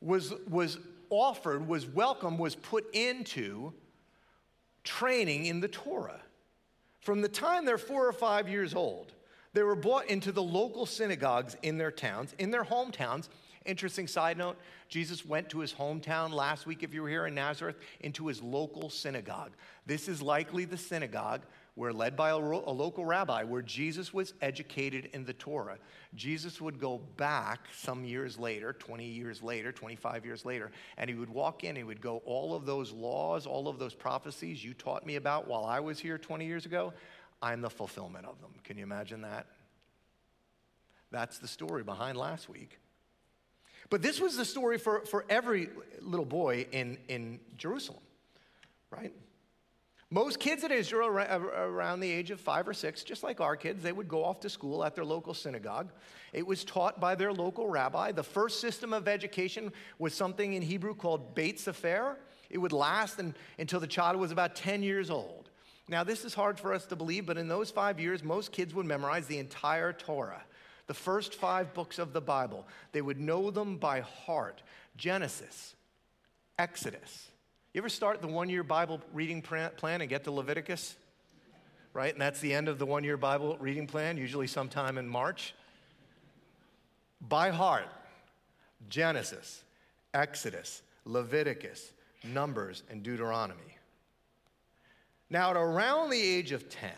[0.01, 0.79] was, was
[1.11, 3.75] offered, was welcome, was put into
[4.85, 6.21] training in the Torah.
[7.01, 9.13] From the time they're four or five years old,
[9.53, 13.29] they were brought into the local synagogues in their towns, in their hometowns.
[13.65, 14.57] Interesting side note
[14.89, 18.43] Jesus went to his hometown last week, if you were here in Nazareth, into his
[18.43, 19.53] local synagogue.
[19.87, 21.43] This is likely the synagogue
[21.77, 25.79] were led by a, a, local rabbi where Jesus was educated in the Torah.
[26.15, 31.17] Jesus would go back some years later, 20 years later, 25 years later, and he
[31.17, 34.73] would walk in, he would go, All of those laws, all of those prophecies you
[34.73, 36.93] taught me about while I was here 20 years ago,
[37.43, 38.53] I'm the fulfillment of them.
[38.63, 39.47] Can you imagine that?
[41.11, 42.79] That's the story behind last week.
[43.91, 45.69] But this was the story for, for every
[46.01, 48.03] little boy in, in Jerusalem,
[48.91, 49.13] right?
[50.15, 53.83] Most kids in Israel around the age of five or six, just like our kids,
[53.83, 55.91] they would go off to school at their local synagogue.
[56.33, 58.13] It was taught by their local rabbi.
[58.13, 62.17] The first system of education was something in Hebrew called Beit Sefer.
[62.49, 63.21] It would last
[63.59, 65.51] until the child was about 10 years old.
[65.89, 68.73] Now, this is hard for us to believe, but in those five years, most kids
[68.73, 70.45] would memorize the entire Torah,
[70.87, 72.69] the first five books of the Bible.
[72.93, 74.63] They would know them by heart
[74.97, 75.75] Genesis,
[76.57, 77.31] Exodus,
[77.75, 80.95] you ever start the one year Bible reading plan and get to Leviticus?
[81.93, 82.13] Right?
[82.13, 85.55] And that's the end of the one year Bible reading plan, usually sometime in March.
[87.21, 87.89] By heart,
[88.89, 89.65] Genesis,
[90.13, 93.77] Exodus, Leviticus, Numbers, and Deuteronomy.
[95.29, 96.93] Now, at around the age of 10,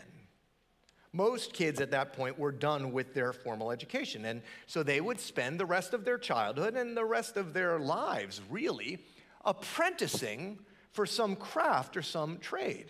[1.11, 4.25] most kids at that point were done with their formal education.
[4.25, 7.79] And so they would spend the rest of their childhood and the rest of their
[7.79, 8.99] lives, really,
[9.43, 10.59] apprenticing
[10.97, 12.87] for some craft or some trade.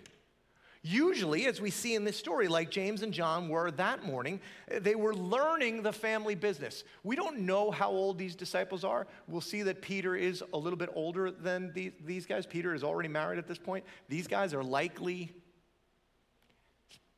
[0.81, 4.39] Usually, as we see in this story, like James and John were that morning,
[4.71, 6.85] they were learning the family business.
[7.03, 9.07] We don't know how old these disciples are.
[9.27, 12.45] We'll see that Peter is a little bit older than these, these guys.
[12.45, 13.83] Peter is already married at this point.
[14.07, 15.33] These guys are likely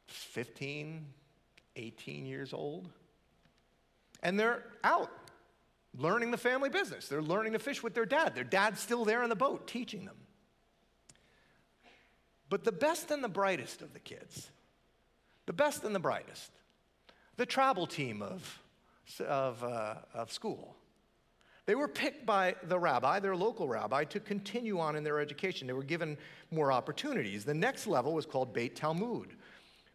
[0.08, 1.06] 15,
[1.76, 2.90] 18 years old.
[4.24, 5.12] And they're out
[5.96, 7.08] learning the family business.
[7.08, 8.34] They're learning to fish with their dad.
[8.34, 10.16] Their dad's still there in the boat teaching them.
[12.50, 14.50] But the best and the brightest of the kids,
[15.46, 16.52] the best and the brightest,
[17.38, 18.60] the travel team of,
[19.28, 20.76] of, uh, of school,
[21.70, 25.68] they were picked by the rabbi, their local rabbi, to continue on in their education.
[25.68, 26.18] They were given
[26.50, 27.46] more opportunities.
[27.46, 29.36] The next level was called Beit Talmud,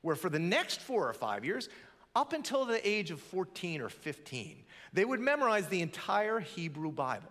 [0.02, 1.68] where for the next four or five years,
[2.14, 4.62] up until the age of 14 or 15,
[4.92, 7.26] they would memorize the entire Hebrew Bible,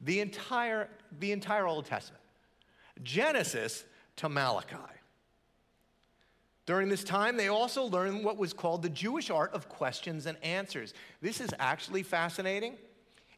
[0.00, 2.22] the entire, the entire Old Testament,
[3.02, 3.84] Genesis
[4.20, 4.76] to Malachi.
[6.66, 10.36] During this time, they also learned what was called the Jewish art of questions and
[10.44, 10.92] answers.
[11.22, 12.76] This is actually fascinating.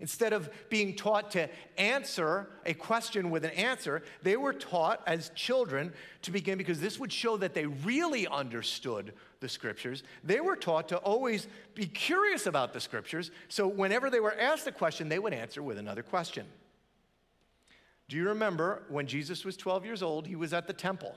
[0.01, 5.31] Instead of being taught to answer a question with an answer, they were taught as
[5.37, 5.93] children
[6.23, 10.03] to begin, because this would show that they really understood the scriptures.
[10.25, 14.67] They were taught to always be curious about the scriptures, so whenever they were asked
[14.67, 16.47] a question, they would answer with another question.
[18.13, 21.17] Do you remember when Jesus was 12 years old, he was at the temple?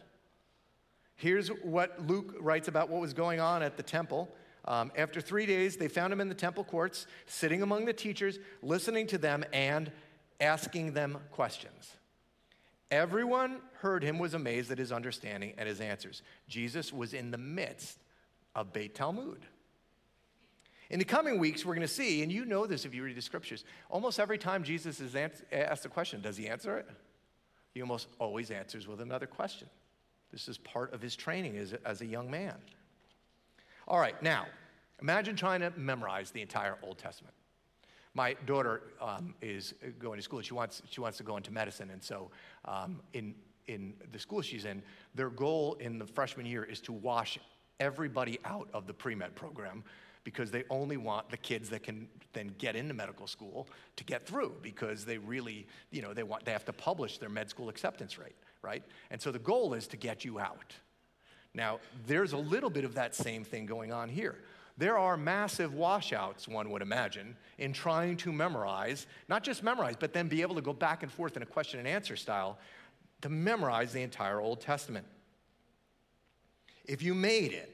[1.18, 4.34] Here's what Luke writes about what was going on at the temple.
[4.64, 8.40] Um, after three days, they found him in the temple courts, sitting among the teachers,
[8.62, 9.92] listening to them and
[10.40, 11.98] asking them questions.
[12.90, 16.22] Everyone heard him was amazed at his understanding and his answers.
[16.48, 18.00] Jesus was in the midst
[18.56, 19.46] of Beit Talmud.
[20.90, 23.16] In the coming weeks, we're going to see, and you know this if you read
[23.16, 25.16] the scriptures, almost every time Jesus is
[25.52, 26.88] asked a question, does he answer it?
[27.74, 29.68] He almost always answers with another question.
[30.32, 32.56] This is part of his training as, as a young man.
[33.88, 34.46] All right, now,
[35.02, 37.34] imagine trying to memorize the entire Old Testament.
[38.14, 40.42] My daughter um, is going to school.
[40.42, 41.90] She wants, she wants to go into medicine.
[41.92, 42.32] And so,
[42.64, 43.36] um, in,
[43.68, 44.82] in the school she's in,
[45.16, 47.38] their goal in the freshman year is to wash
[47.80, 49.84] everybody out of the pre med program
[50.26, 54.28] because they only want the kids that can then get into medical school to get
[54.28, 57.70] through because they really, you know, they want they have to publish their med school
[57.70, 58.84] acceptance rate, right?
[59.12, 60.74] And so the goal is to get you out.
[61.54, 64.36] Now, there's a little bit of that same thing going on here.
[64.78, 70.12] There are massive washouts, one would imagine, in trying to memorize, not just memorize, but
[70.12, 72.58] then be able to go back and forth in a question and answer style
[73.22, 75.06] to memorize the entire Old Testament.
[76.84, 77.72] If you made it,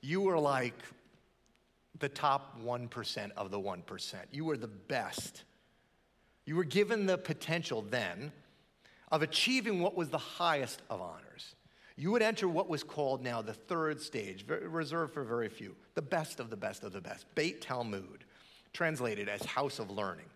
[0.00, 0.74] you were like
[1.98, 4.14] the top 1% of the 1%.
[4.32, 5.44] You were the best.
[6.44, 8.32] You were given the potential then
[9.12, 11.54] of achieving what was the highest of honors.
[11.96, 16.02] You would enter what was called now the third stage, reserved for very few, the
[16.02, 18.24] best of the best of the best, Beit Talmud,
[18.72, 20.26] translated as house of learning.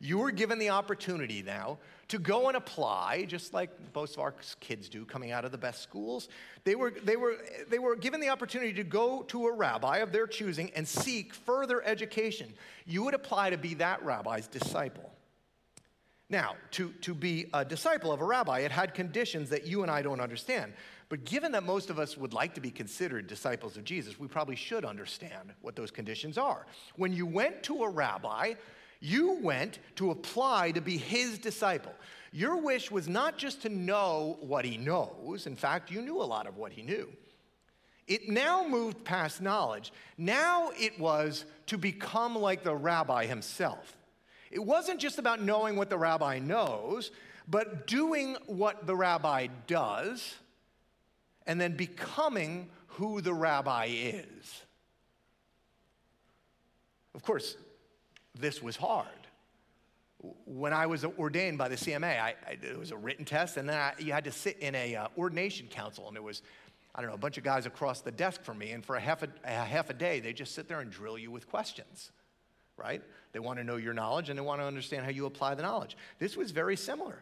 [0.00, 4.34] You were given the opportunity now to go and apply, just like most of our
[4.58, 6.28] kids do coming out of the best schools.
[6.64, 7.36] They were, they, were,
[7.68, 11.34] they were given the opportunity to go to a rabbi of their choosing and seek
[11.34, 12.52] further education.
[12.86, 15.12] You would apply to be that rabbi's disciple.
[16.30, 19.90] Now, to, to be a disciple of a rabbi, it had conditions that you and
[19.90, 20.72] I don't understand.
[21.10, 24.28] But given that most of us would like to be considered disciples of Jesus, we
[24.28, 26.66] probably should understand what those conditions are.
[26.96, 28.54] When you went to a rabbi,
[29.00, 31.94] you went to apply to be his disciple.
[32.32, 36.24] Your wish was not just to know what he knows, in fact, you knew a
[36.24, 37.08] lot of what he knew.
[38.06, 39.92] It now moved past knowledge.
[40.18, 43.96] Now it was to become like the rabbi himself.
[44.50, 47.12] It wasn't just about knowing what the rabbi knows,
[47.46, 50.34] but doing what the rabbi does
[51.46, 54.62] and then becoming who the rabbi is.
[57.14, 57.56] Of course,
[58.38, 59.06] this was hard.
[60.44, 63.68] When I was ordained by the CMA, I, I, it was a written test, and
[63.68, 66.42] then I, you had to sit in a uh, ordination council, and it was,
[66.94, 69.00] I don't know, a bunch of guys across the desk from me, and for a
[69.00, 72.12] half a, a half a day, they just sit there and drill you with questions,
[72.76, 73.02] right?
[73.32, 75.62] They want to know your knowledge, and they want to understand how you apply the
[75.62, 75.96] knowledge.
[76.18, 77.18] This was very similar.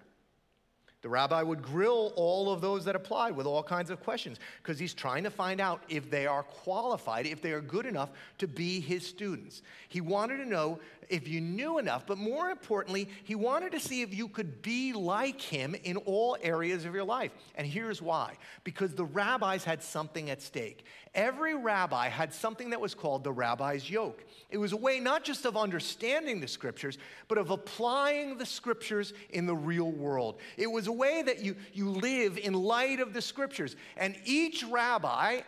[1.00, 4.80] The rabbi would grill all of those that applied with all kinds of questions because
[4.80, 8.48] he's trying to find out if they are qualified, if they are good enough to
[8.48, 9.62] be his students.
[9.88, 14.02] He wanted to know if you knew enough, but more importantly, he wanted to see
[14.02, 17.30] if you could be like him in all areas of your life.
[17.54, 18.34] And here's why
[18.64, 20.84] because the rabbis had something at stake.
[21.14, 24.24] Every rabbi had something that was called the rabbi's yoke.
[24.50, 29.14] It was a way not just of understanding the scriptures, but of applying the scriptures
[29.30, 30.38] in the real world.
[30.56, 33.76] It was a way that you, you live in light of the scriptures.
[33.96, 35.42] And each rabbi,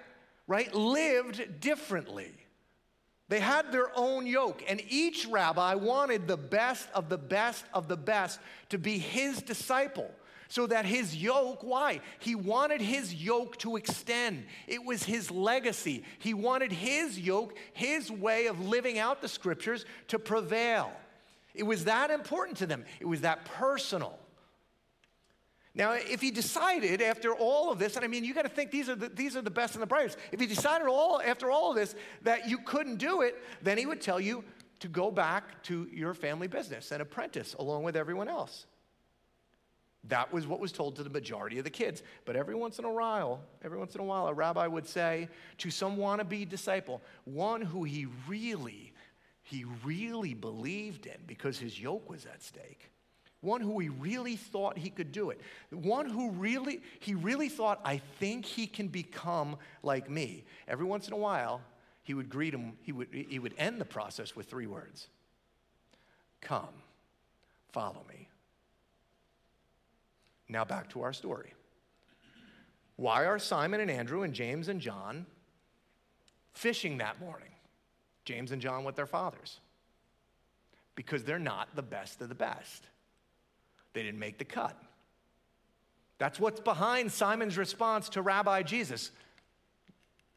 [0.47, 2.33] right, lived differently.
[3.29, 7.87] They had their own yoke, and each rabbi wanted the best of the best of
[7.87, 10.11] the best to be his disciple.
[10.49, 12.01] So that his yoke, why?
[12.19, 14.47] He wanted his yoke to extend.
[14.67, 16.03] It was his legacy.
[16.19, 20.91] He wanted his yoke, his way of living out the scriptures to prevail.
[21.55, 24.19] It was that important to them, it was that personal.
[25.75, 28.73] Now, if he decided after all of this, and I mean, you got to think
[28.73, 30.19] these are, the, these are the best and the brightest.
[30.33, 33.87] If he decided all after all of this that you couldn't do it, then he
[33.87, 34.45] would tell you
[34.81, 38.67] to go back to your family business and apprentice along with everyone else.
[40.05, 42.03] That was what was told to the majority of the kids.
[42.25, 45.29] But every once in a while, every once in a while, a rabbi would say
[45.59, 48.93] to some wannabe disciple, one who he really,
[49.43, 52.91] he really believed in because his yoke was at stake
[53.41, 57.81] one who he really thought he could do it, one who really, he really thought,
[57.85, 60.45] I think he can become like me.
[60.69, 61.63] Every once in a while,
[62.03, 65.09] he would greet him, he would, he would end the process with three words
[66.41, 66.69] Come,
[67.73, 68.29] follow me.
[70.49, 71.55] Now back to our story.
[72.97, 75.25] Why are Simon and Andrew and James and John
[76.53, 77.49] fishing that morning?
[78.27, 79.61] James and John with their fathers.
[80.95, 82.85] Because they're not the best of the best.
[83.93, 84.77] They didn't make the cut.
[86.19, 89.11] That's what's behind Simon's response to Rabbi Jesus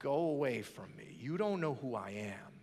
[0.03, 1.15] Go away from me.
[1.17, 2.53] You don't know who I am.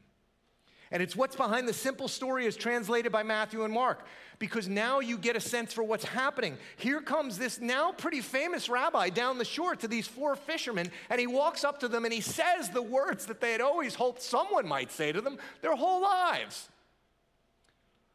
[0.93, 4.05] And it's what's behind the simple story as translated by Matthew and Mark,
[4.39, 6.59] because now you get a sense for what's happening.
[6.77, 11.19] Here comes this now pretty famous rabbi down the shore to these four fishermen, and
[11.19, 14.21] he walks up to them and he says the words that they had always hoped
[14.21, 16.69] someone might say to them their whole lives.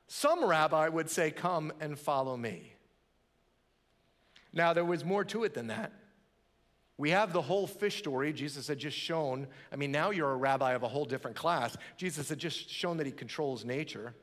[0.08, 2.74] Some rabbi would say, Come and follow me.
[4.54, 5.92] Now, there was more to it than that.
[6.98, 8.32] We have the whole fish story.
[8.32, 11.76] Jesus had just shown, I mean, now you're a rabbi of a whole different class.
[11.98, 14.14] Jesus had just shown that he controls nature.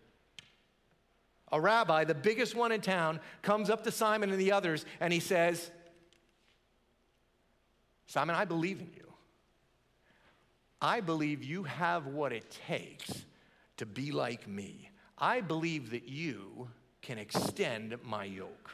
[1.51, 5.13] A rabbi, the biggest one in town, comes up to Simon and the others and
[5.13, 5.71] he says,
[8.07, 9.13] Simon, I believe in you.
[10.81, 13.25] I believe you have what it takes
[13.77, 14.89] to be like me.
[15.23, 16.69] I believe that you
[17.01, 18.73] can extend my yoke.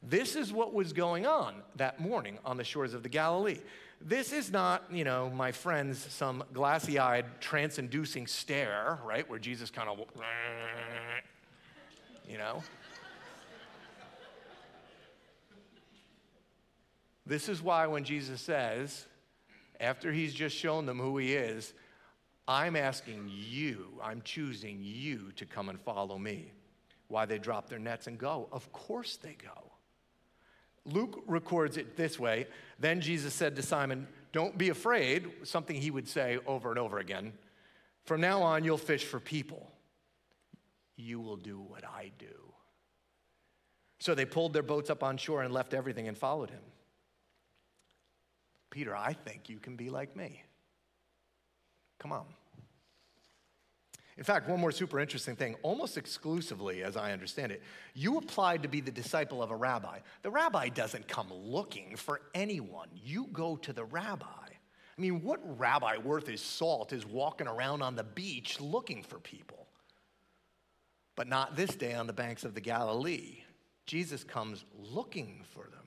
[0.00, 3.58] This is what was going on that morning on the shores of the Galilee.
[4.00, 9.40] This is not, you know, my friends, some glassy eyed, trance inducing stare, right, where
[9.40, 9.98] Jesus kind of,
[12.28, 12.62] you know.
[17.26, 19.06] This is why when Jesus says,
[19.80, 21.74] after he's just shown them who he is,
[22.48, 26.52] I'm asking you, I'm choosing you to come and follow me.
[27.08, 28.48] Why they drop their nets and go?
[28.50, 29.72] Of course they go.
[30.84, 32.46] Luke records it this way.
[32.78, 36.98] Then Jesus said to Simon, Don't be afraid, something he would say over and over
[36.98, 37.32] again.
[38.04, 39.70] From now on, you'll fish for people.
[40.96, 42.52] You will do what I do.
[44.00, 46.62] So they pulled their boats up on shore and left everything and followed him.
[48.70, 50.42] Peter, I think you can be like me.
[52.02, 52.24] Come on.
[54.18, 57.62] In fact, one more super interesting thing, almost exclusively, as I understand it,
[57.94, 60.00] you applied to be the disciple of a rabbi.
[60.22, 64.26] The rabbi doesn't come looking for anyone, you go to the rabbi.
[64.26, 69.18] I mean, what rabbi worth his salt is walking around on the beach looking for
[69.18, 69.66] people?
[71.16, 73.38] But not this day on the banks of the Galilee.
[73.86, 75.86] Jesus comes looking for them.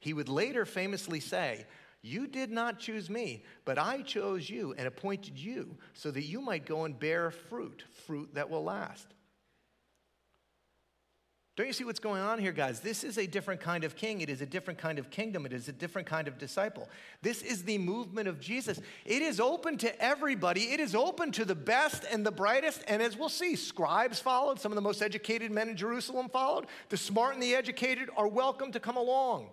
[0.00, 1.66] He would later famously say,
[2.06, 6.40] you did not choose me, but I chose you and appointed you so that you
[6.40, 9.08] might go and bear fruit, fruit that will last.
[11.56, 12.80] Don't you see what's going on here, guys?
[12.80, 14.20] This is a different kind of king.
[14.20, 15.46] It is a different kind of kingdom.
[15.46, 16.86] It is a different kind of disciple.
[17.22, 18.78] This is the movement of Jesus.
[19.06, 22.84] It is open to everybody, it is open to the best and the brightest.
[22.86, 26.66] And as we'll see, scribes followed, some of the most educated men in Jerusalem followed.
[26.90, 29.48] The smart and the educated are welcome to come along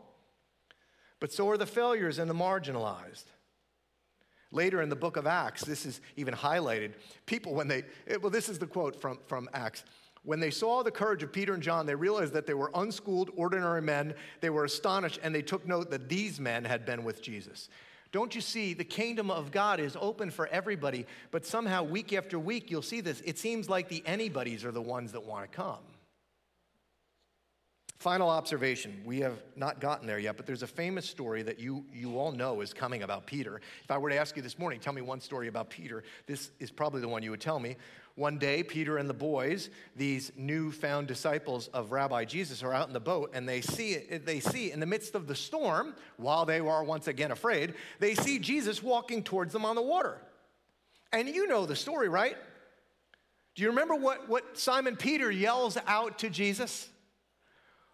[1.23, 3.23] but so are the failures and the marginalized.
[4.51, 6.95] Later in the book of Acts, this is even highlighted.
[7.25, 7.85] People, when they,
[8.19, 9.85] well, this is the quote from, from Acts.
[10.23, 13.31] When they saw the courage of Peter and John, they realized that they were unschooled,
[13.37, 14.15] ordinary men.
[14.41, 17.69] They were astonished, and they took note that these men had been with Jesus.
[18.11, 22.37] Don't you see, the kingdom of God is open for everybody, but somehow, week after
[22.37, 23.21] week, you'll see this.
[23.21, 25.79] It seems like the anybody's are the ones that want to come.
[28.03, 29.01] Final observation.
[29.05, 32.33] We have not gotten there yet, but there's a famous story that you, you all
[32.33, 33.61] know is coming about Peter.
[33.81, 36.51] If I were to ask you this morning, tell me one story about Peter, this
[36.59, 37.77] is probably the one you would tell me.
[38.15, 42.93] One day, Peter and the boys, these newfound disciples of Rabbi Jesus, are out in
[42.93, 46.59] the boat and they see, they see in the midst of the storm, while they
[46.59, 50.17] are once again afraid, they see Jesus walking towards them on the water.
[51.13, 52.35] And you know the story, right?
[53.55, 56.89] Do you remember what, what Simon Peter yells out to Jesus?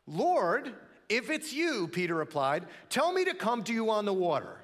[0.09, 0.73] Lord,
[1.07, 4.57] if it's you, Peter replied, tell me to come to you on the water.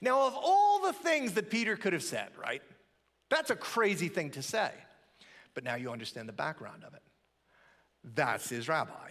[0.00, 2.62] Now, of all the things that Peter could have said, right?
[3.28, 4.72] That's a crazy thing to say.
[5.54, 7.02] But now you understand the background of it.
[8.02, 9.10] That's his rabbi.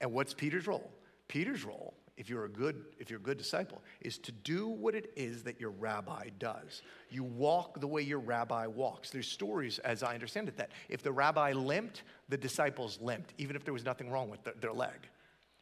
[0.00, 0.90] And what's Peter's role?
[1.28, 4.94] Peter's role if you're a good if you're a good disciple is to do what
[4.94, 6.82] it is that your rabbi does.
[7.10, 9.10] You walk the way your rabbi walks.
[9.10, 13.56] There's stories as i understand it that if the rabbi limped the disciples limped even
[13.56, 15.08] if there was nothing wrong with the, their leg.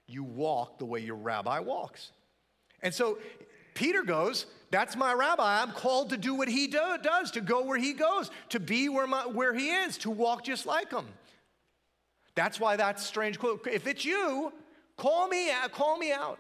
[0.07, 2.13] You walk the way your rabbi walks.
[2.83, 3.19] And so
[3.75, 5.63] peter goes that's my rabbi.
[5.63, 8.89] I'm called to do what he do, does to go where he goes to be
[8.89, 11.05] where, my, where he is to walk just like him.
[12.35, 14.53] That's why that's strange quote if it's you
[14.97, 16.39] Call me out, call me out.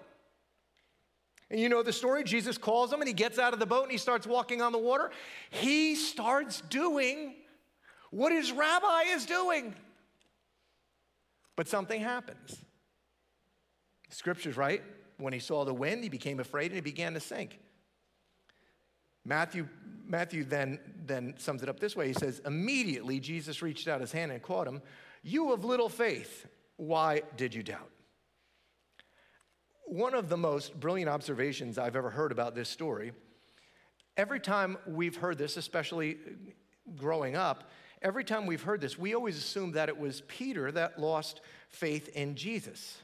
[1.50, 2.24] And you know the story?
[2.24, 4.72] Jesus calls him and he gets out of the boat and he starts walking on
[4.72, 5.10] the water.
[5.50, 7.34] He starts doing
[8.10, 9.74] what his rabbi is doing.
[11.54, 12.56] But something happens.
[14.08, 14.82] Scripture's right.
[15.18, 17.58] When he saw the wind, he became afraid and he began to sink.
[19.24, 19.68] Matthew,
[20.06, 22.08] Matthew then, then sums it up this way.
[22.08, 24.82] He says, Immediately Jesus reached out his hand and caught him.
[25.22, 26.46] You of little faith,
[26.76, 27.91] why did you doubt?
[29.92, 33.12] One of the most brilliant observations I've ever heard about this story,
[34.16, 36.16] every time we've heard this, especially
[36.96, 37.70] growing up,
[38.00, 42.08] every time we've heard this, we always assume that it was Peter that lost faith
[42.16, 42.96] in Jesus.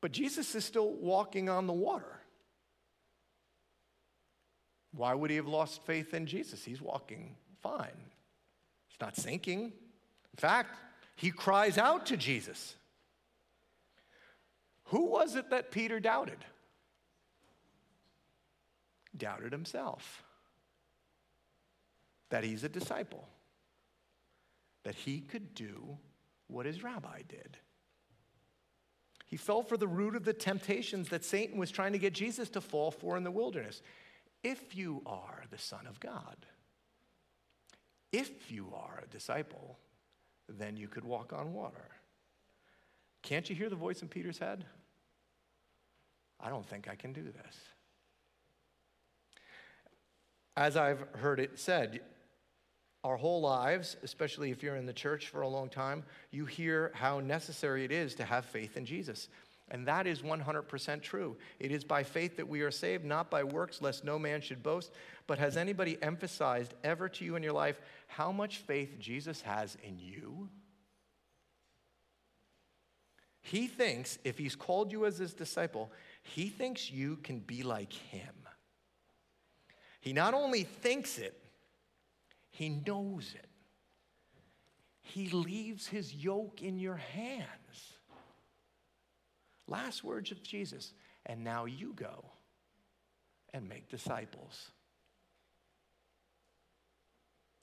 [0.00, 2.20] But Jesus is still walking on the water.
[4.92, 6.64] Why would he have lost faith in Jesus?
[6.64, 8.00] He's walking fine.
[8.88, 9.64] He's not sinking.
[9.64, 10.74] In fact,
[11.16, 12.76] he cries out to Jesus.
[14.86, 16.38] Who was it that Peter doubted?
[19.16, 20.22] Doubted himself.
[22.30, 23.28] That he's a disciple.
[24.84, 25.98] That he could do
[26.48, 27.58] what his rabbi did.
[29.26, 32.48] He fell for the root of the temptations that Satan was trying to get Jesus
[32.50, 33.82] to fall for in the wilderness.
[34.44, 36.46] If you are the Son of God,
[38.12, 39.78] if you are a disciple,
[40.48, 41.90] then you could walk on water.
[43.26, 44.64] Can't you hear the voice in Peter's head?
[46.38, 47.56] I don't think I can do this.
[50.56, 52.02] As I've heard it said,
[53.02, 56.92] our whole lives, especially if you're in the church for a long time, you hear
[56.94, 59.28] how necessary it is to have faith in Jesus.
[59.72, 61.36] And that is 100% true.
[61.58, 64.62] It is by faith that we are saved, not by works, lest no man should
[64.62, 64.92] boast.
[65.26, 69.76] But has anybody emphasized ever to you in your life how much faith Jesus has
[69.82, 70.48] in you?
[73.46, 75.92] He thinks if he's called you as his disciple,
[76.24, 78.34] he thinks you can be like him.
[80.00, 81.40] He not only thinks it,
[82.50, 83.48] he knows it.
[85.00, 87.94] He leaves his yoke in your hands.
[89.68, 90.92] Last words of Jesus.
[91.24, 92.24] And now you go
[93.54, 94.72] and make disciples.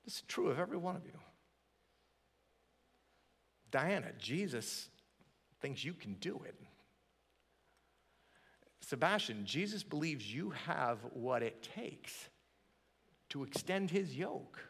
[0.06, 1.18] This is true of every one of you.
[3.70, 4.88] Diana, Jesus
[5.64, 6.54] thinks you can do it.
[8.82, 12.28] Sebastian, Jesus believes you have what it takes
[13.30, 14.60] to extend his yoke.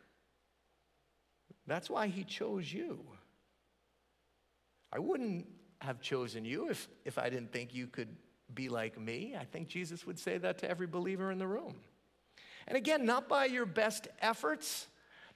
[1.66, 3.00] That's why he chose you.
[4.92, 5.48] I wouldn't
[5.80, 8.14] have chosen you if, if I didn't think you could
[8.54, 9.34] be like me.
[9.36, 11.74] I think Jesus would say that to every believer in the room.
[12.68, 14.86] And again, not by your best efforts,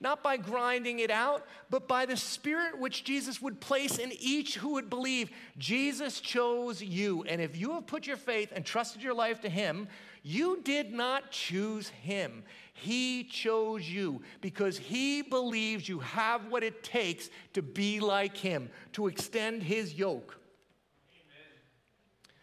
[0.00, 4.56] not by grinding it out, but by the Spirit which Jesus would place in each
[4.56, 5.30] who would believe.
[5.58, 7.24] Jesus chose you.
[7.24, 9.88] And if you have put your faith and trusted your life to Him,
[10.22, 12.44] you did not choose Him.
[12.74, 18.70] He chose you because He believes you have what it takes to be like Him,
[18.92, 20.38] to extend His yoke.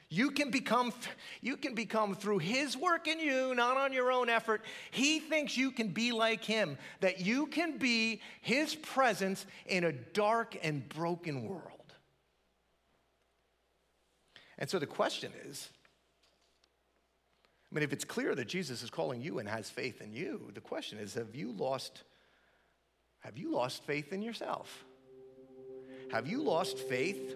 [0.10, 0.93] You can become
[1.41, 4.62] you can become through his work in you, not on your own effort.
[4.91, 9.91] He thinks you can be like him, that you can be his presence in a
[9.91, 11.72] dark and broken world.
[14.58, 15.70] And so the question is
[17.72, 20.49] I mean, if it's clear that Jesus is calling you and has faith in you,
[20.53, 22.03] the question is have you lost,
[23.20, 24.86] have you lost faith in yourself?
[26.12, 27.36] Have you lost faith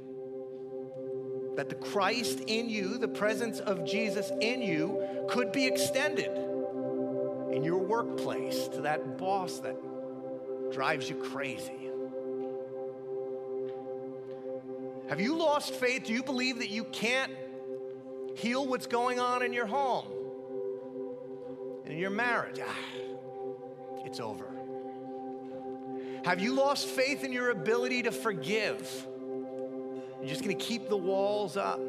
[1.55, 6.31] that the Christ in you, the presence of Jesus in you, could be extended
[7.51, 9.75] in your workplace to that boss that
[10.71, 11.89] drives you crazy?
[15.09, 16.03] Have you lost faith?
[16.05, 17.31] Do you believe that you can't
[18.35, 20.05] heal what's going on in your home,
[21.85, 22.59] in your marriage?
[22.63, 22.75] Ah,
[24.05, 24.45] it's over.
[26.25, 29.07] Have you lost faith in your ability to forgive?
[30.19, 31.79] You're just going to keep the walls up.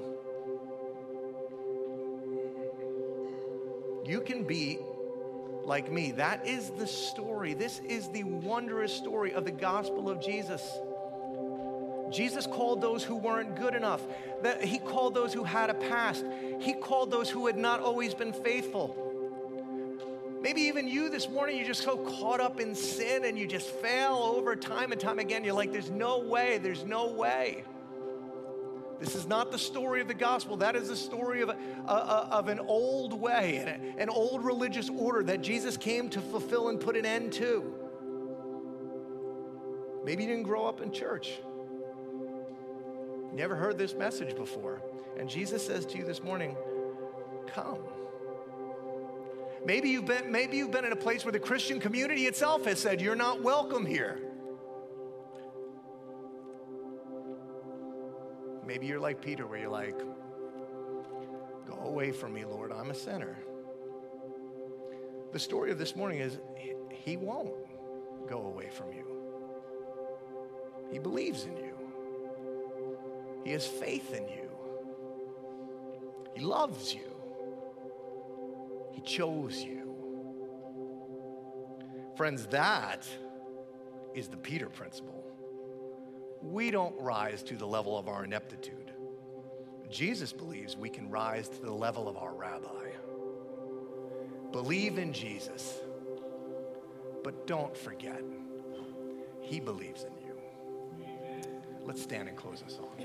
[4.06, 4.78] You can be
[5.64, 6.12] like me.
[6.12, 7.54] That is the story.
[7.54, 10.62] This is the wondrous story of the gospel of Jesus.
[12.10, 14.02] Jesus called those who weren't good enough.
[14.62, 16.24] He called those who had a past.
[16.60, 19.06] He called those who had not always been faithful.
[20.40, 23.68] Maybe even you this morning, you're just so caught up in sin and you just
[23.68, 25.44] fail over time and time again.
[25.44, 27.62] You're like, there's no way, there's no way.
[29.00, 30.58] This is not the story of the gospel.
[30.58, 31.56] That is the story of, a,
[31.88, 36.68] a, of an old way, an, an old religious order that Jesus came to fulfill
[36.68, 37.74] and put an end to.
[40.04, 41.38] Maybe you didn't grow up in church.
[43.32, 44.82] Never heard this message before.
[45.18, 46.54] And Jesus says to you this morning,
[47.46, 47.78] Come.
[49.64, 52.78] Maybe you've been, maybe you've been in a place where the Christian community itself has
[52.78, 54.20] said, You're not welcome here.
[58.70, 59.98] Maybe you're like Peter, where you're like,
[61.66, 63.36] Go away from me, Lord, I'm a sinner.
[65.32, 66.38] The story of this morning is
[66.88, 67.50] He won't
[68.28, 69.04] go away from you,
[70.92, 71.74] He believes in you,
[73.44, 74.48] He has faith in you,
[76.36, 77.12] He loves you,
[78.92, 79.92] He chose you.
[82.16, 83.04] Friends, that
[84.14, 85.29] is the Peter principle
[86.42, 88.92] we don't rise to the level of our ineptitude.
[89.90, 92.68] Jesus believes we can rise to the level of our rabbi.
[94.52, 95.78] Believe in Jesus,
[97.22, 98.22] but don't forget,
[99.40, 100.34] he believes in you.
[101.84, 103.04] Let's stand and close this off.